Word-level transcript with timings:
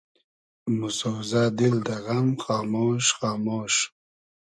موسۉزۂ 0.77 1.43
دیل 1.57 1.75
دۂ 1.85 1.95
غئم 2.05 2.29
خامۉش 2.43 3.05
خامۉش 3.17 3.73